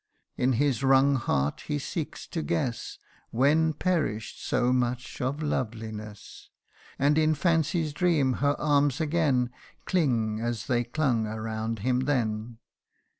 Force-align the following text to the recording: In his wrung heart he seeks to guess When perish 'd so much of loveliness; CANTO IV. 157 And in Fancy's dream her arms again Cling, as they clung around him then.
In 0.35 0.53
his 0.53 0.81
wrung 0.83 1.13
heart 1.13 1.65
he 1.67 1.77
seeks 1.77 2.25
to 2.29 2.41
guess 2.41 2.97
When 3.29 3.71
perish 3.73 4.33
'd 4.35 4.39
so 4.41 4.73
much 4.73 5.21
of 5.21 5.43
loveliness; 5.43 6.49
CANTO 6.97 7.07
IV. 7.07 7.07
157 7.07 7.07
And 7.07 7.17
in 7.19 7.35
Fancy's 7.35 7.93
dream 7.93 8.33
her 8.41 8.59
arms 8.59 8.99
again 8.99 9.51
Cling, 9.85 10.39
as 10.41 10.65
they 10.65 10.83
clung 10.85 11.27
around 11.27 11.79
him 11.85 11.99
then. 11.99 12.57